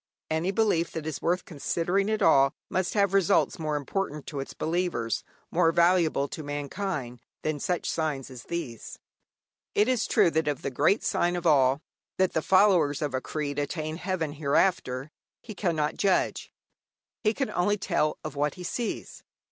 Any 0.31 0.49
belief 0.49 0.89
that 0.93 1.05
is 1.05 1.21
worth 1.21 1.45
considering 1.45 2.09
at 2.09 2.23
all 2.23 2.55
must 2.71 2.95
have 2.95 3.13
results 3.13 3.59
more 3.59 3.75
important 3.75 4.25
to 4.25 4.39
its 4.39 4.55
believers, 4.55 5.23
more 5.51 5.71
valuable 5.71 6.27
to 6.29 6.41
mankind, 6.41 7.19
than 7.43 7.59
such 7.59 7.87
signs 7.87 8.31
as 8.31 8.45
these. 8.45 8.97
It 9.75 9.87
is 9.87 10.07
true 10.07 10.31
that 10.31 10.47
of 10.47 10.63
the 10.63 10.71
great 10.71 11.03
sign 11.03 11.35
of 11.35 11.45
all, 11.45 11.83
that 12.17 12.33
the 12.33 12.41
followers 12.41 13.03
of 13.03 13.13
a 13.13 13.21
creed 13.21 13.59
attain 13.59 13.97
heaven 13.97 14.31
hereafter, 14.31 15.11
he 15.39 15.53
cannot 15.53 15.97
judge. 15.97 16.51
He 17.23 17.35
can 17.35 17.51
only 17.51 17.77
tell 17.77 18.17
of 18.23 18.35
what 18.35 18.55
he 18.55 18.63
sees. 18.63 19.21